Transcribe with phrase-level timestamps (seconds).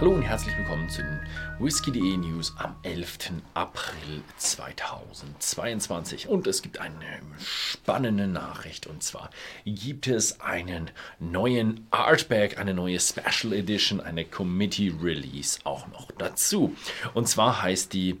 [0.00, 1.18] Hallo und herzlich willkommen zu den
[1.58, 3.32] Whisky.de News am 11.
[3.54, 6.28] April 2022.
[6.28, 6.94] Und es gibt eine
[7.40, 9.30] spannende Nachricht und zwar
[9.64, 16.76] gibt es einen neuen Artback, eine neue Special Edition, eine Committee Release auch noch dazu.
[17.14, 18.20] Und zwar heißt die,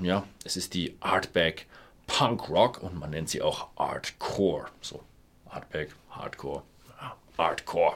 [0.00, 1.66] ja, es ist die Artback
[2.06, 4.66] Punk Rock und man nennt sie auch Artcore.
[4.80, 5.02] So,
[5.46, 6.62] Artback, Hardcore,
[7.38, 7.94] Hardcore.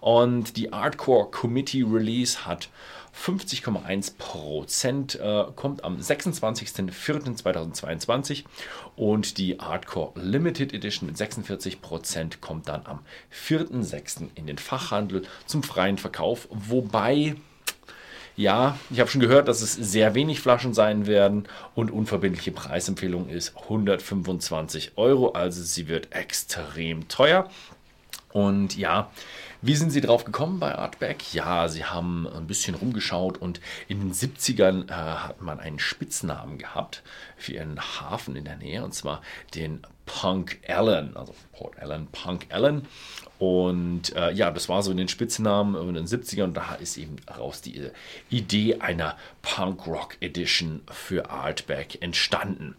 [0.00, 2.68] Und die Hardcore Committee Release hat
[3.14, 8.44] 50,1 Prozent, äh, kommt am 26.04.2022
[8.96, 14.30] und die Hardcore Limited Edition mit 46 Prozent kommt dann am 4.06.
[14.34, 17.36] in den Fachhandel zum freien Verkauf, wobei
[18.34, 23.28] ja, ich habe schon gehört, dass es sehr wenig Flaschen sein werden und unverbindliche Preisempfehlung
[23.28, 27.50] ist 125 Euro, also sie wird extrem teuer.
[28.32, 29.10] Und ja,
[29.60, 31.34] wie sind Sie drauf gekommen bei Artback?
[31.34, 36.58] Ja, Sie haben ein bisschen rumgeschaut und in den 70ern äh, hat man einen Spitznamen
[36.58, 37.02] gehabt
[37.36, 39.22] für Ihren Hafen in der Nähe und zwar
[39.54, 42.88] den Punk Allen, also Port Allen, Punk Allen.
[43.38, 46.96] Und äh, ja, das war so in den Spitznamen in den 70ern und da ist
[46.96, 47.90] eben raus die
[48.30, 52.76] Idee einer Punk Rock Edition für Artback entstanden.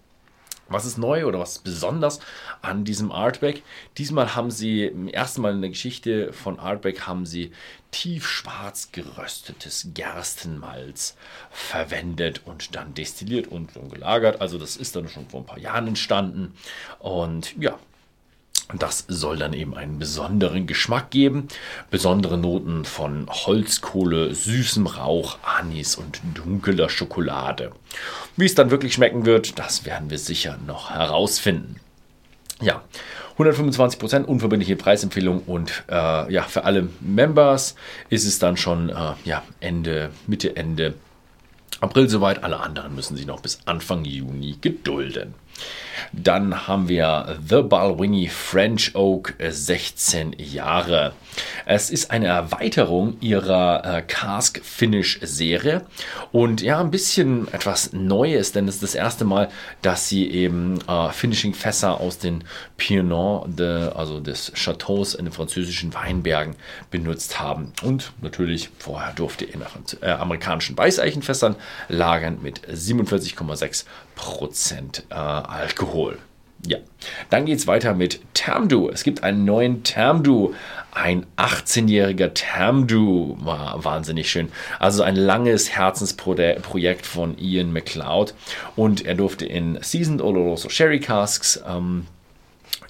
[0.70, 2.20] Was ist neu oder was ist besonders
[2.62, 3.64] an diesem Artback?
[3.98, 7.52] Diesmal haben sie, im ersten Mal in der Geschichte von Artback, haben sie
[7.92, 11.16] tiefschwarz geröstetes Gerstenmalz
[11.52, 14.42] verwendet und dann destilliert und gelagert.
[14.42, 16.54] Also das ist dann schon vor ein paar Jahren entstanden.
[17.00, 17.78] Und ja,
[18.78, 21.48] das soll dann eben einen besonderen Geschmack geben.
[21.92, 27.72] Besondere Noten von Holzkohle, süßem Rauch, Anis und dunkler Schokolade.
[28.36, 31.76] Wie es dann wirklich schmecken wird, das werden wir sicher noch herausfinden.
[32.62, 32.82] Ja,
[33.38, 37.76] 125% unverbindliche Preisempfehlung und äh, ja, für alle Members
[38.10, 40.94] ist es dann schon äh, ja, Ende, Mitte, Ende
[41.84, 42.44] April soweit.
[42.44, 45.36] Alle anderen müssen sich noch bis Anfang Juni gedulden.
[46.12, 51.14] Dann haben wir The Balwinnie French Oak 16 Jahre.
[51.66, 55.86] Es ist eine Erweiterung ihrer äh, Cask Finish Serie
[56.32, 59.50] und ja, ein bisschen etwas Neues, denn es ist das erste Mal,
[59.82, 62.44] dass sie eben äh, Finishing Fässer aus den
[62.78, 66.56] Piedmont, de, also des Chateaus in den französischen Weinbergen
[66.92, 67.74] benutzt haben.
[67.82, 71.56] Und natürlich, vorher durfte er nach äh, amerikanischen Weißeichenfässern
[71.88, 73.86] lagern mit 47,6
[74.16, 76.20] Prozent äh, Alkohol.
[76.66, 76.78] Ja,
[77.30, 78.90] dann geht es weiter mit Termdu.
[78.90, 80.54] Es gibt einen neuen Termdu.
[80.94, 84.50] Ein 18-jähriger Termdu wahnsinnig schön.
[84.80, 88.34] Also ein langes Herzensprojekt von Ian McLeod.
[88.78, 92.08] Und er durfte in Seasoned Oloroso Sherry Casks ähm,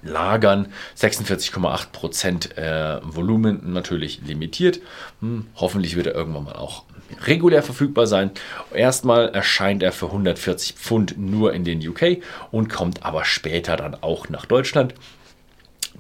[0.04, 0.74] lagern.
[0.98, 4.80] 46,8% äh, Volumen natürlich limitiert.
[5.22, 6.84] Hm, hoffentlich wird er irgendwann mal auch
[7.26, 8.32] regulär verfügbar sein.
[8.74, 13.96] Erstmal erscheint er für 140 Pfund nur in den UK und kommt aber später dann
[13.96, 14.94] auch nach Deutschland.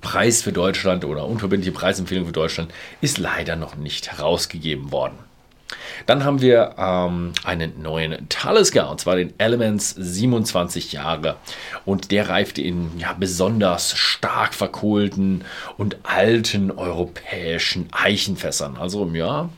[0.01, 5.17] Preis für Deutschland oder unverbindliche Preisempfehlung für Deutschland ist leider noch nicht herausgegeben worden.
[6.05, 11.37] Dann haben wir ähm, einen neuen Talisker und zwar den Elements 27 Jahre.
[11.85, 15.43] Und der reifte in ja, besonders stark verkohlten
[15.77, 18.77] und alten europäischen Eichenfässern.
[18.77, 19.49] Also ja,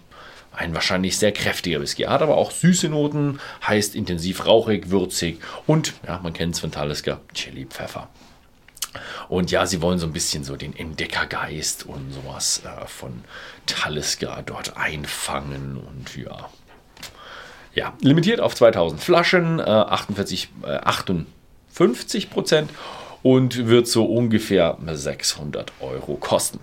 [0.55, 2.03] ein wahrscheinlich sehr kräftiger Whisky.
[2.03, 6.59] Er hat aber auch süße Noten, heißt intensiv rauchig, würzig und, ja, man kennt es
[6.59, 8.09] von Talisker, Chili, Pfeffer.
[9.29, 13.23] Und ja, sie wollen so ein bisschen so den Entdeckergeist und sowas äh, von
[13.65, 16.49] Talisker dort einfangen und ja.
[17.73, 22.71] Ja, limitiert auf 2000 Flaschen, äh, 48, äh, 58 Prozent
[23.21, 26.59] und wird so ungefähr 600 Euro kosten.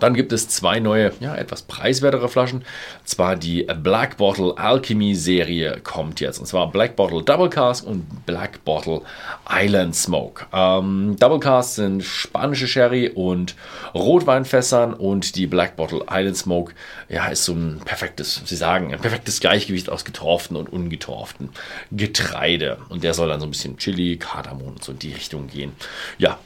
[0.00, 2.64] Dann gibt es zwei neue, ja, etwas preiswertere Flaschen.
[3.04, 6.38] Zwar die Black Bottle Alchemy Serie kommt jetzt.
[6.38, 9.02] Und zwar Black Bottle Double Cask und Black Bottle
[9.48, 10.46] Island Smoke.
[10.52, 13.54] Ähm, Double Cask sind spanische Sherry und
[13.94, 16.74] Rotweinfässern und die Black Bottle Island Smoke,
[17.08, 21.50] ja, ist so ein perfektes, Sie sagen, ein perfektes Gleichgewicht aus getorften und ungetorften
[21.90, 22.78] Getreide.
[22.88, 25.72] Und der soll dann so ein bisschen Chili, Kardamom und so in die Richtung gehen.
[26.18, 26.38] Ja,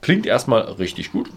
[0.00, 1.28] klingt erstmal richtig gut.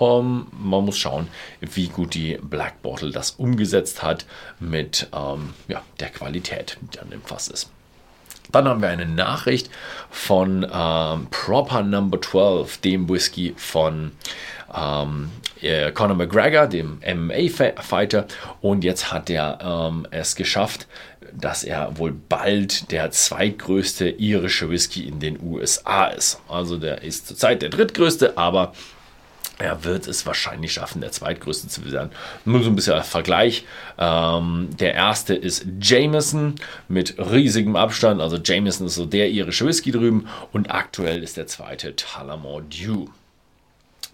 [0.00, 1.28] Ähm, man muss schauen,
[1.60, 4.26] wie gut die Black Bottle das umgesetzt hat
[4.60, 7.70] mit ähm, ja, der Qualität, die an dem Fass ist.
[8.50, 9.70] Dann haben wir eine Nachricht
[10.10, 14.12] von ähm, Proper Number 12, dem Whisky von
[14.74, 15.30] ähm,
[15.60, 18.26] äh, Conor McGregor, dem MMA-Fighter.
[18.62, 20.86] Und jetzt hat er ähm, es geschafft,
[21.34, 26.40] dass er wohl bald der zweitgrößte irische Whisky in den USA ist.
[26.48, 28.72] Also der ist zurzeit der drittgrößte, aber
[29.58, 32.10] er wird es wahrscheinlich schaffen, der zweitgrößte zu werden.
[32.44, 33.64] Nur so ein bisschen Vergleich.
[33.98, 36.54] Ähm, der erste ist Jameson
[36.88, 38.20] mit riesigem Abstand.
[38.20, 40.28] Also Jameson ist so der irische Whisky drüben.
[40.52, 43.06] Und aktuell ist der zweite Tullamore Dew.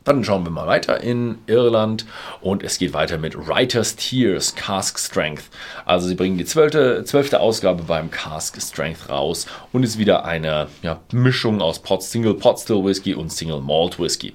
[0.05, 2.05] Dann schauen wir mal weiter in Irland
[2.43, 5.44] und es geht weiter mit Writer's Tears Cask Strength.
[5.87, 10.69] Also sie bringen die zwölfte, zwölfte Ausgabe beim Cask Strength raus und ist wieder eine
[10.82, 14.35] ja, Mischung aus Pot, Single Pot Still Whisky und Single Malt Whisky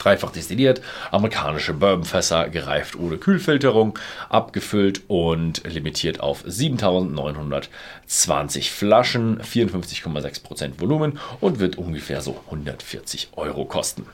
[0.00, 0.82] dreifach destilliert,
[1.12, 3.96] amerikanische Bourbonfässer, gereift ohne Kühlfilterung,
[4.28, 14.04] abgefüllt und limitiert auf 7920 Flaschen, 54,6% Volumen und wird ungefähr so 140 Euro kosten.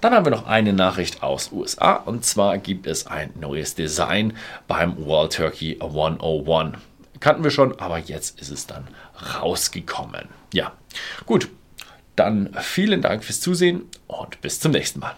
[0.00, 4.34] Dann haben wir noch eine Nachricht aus USA und zwar gibt es ein neues Design
[4.68, 6.78] beim World Turkey 101.
[7.20, 8.88] Kannten wir schon, aber jetzt ist es dann
[9.40, 10.28] rausgekommen.
[10.52, 10.72] Ja,
[11.26, 11.48] gut.
[12.16, 15.14] Dann vielen Dank fürs Zusehen und bis zum nächsten Mal.